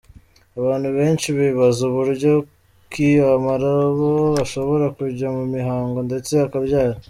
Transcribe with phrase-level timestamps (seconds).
[0.59, 2.31] Abantu benshi bibaza uburyo
[2.91, 4.09] ki amarobo
[4.43, 6.97] ashobora kujya mu mihango ndetse akabyara.